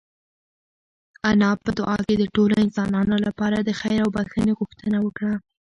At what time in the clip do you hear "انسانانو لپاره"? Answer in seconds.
2.65-3.57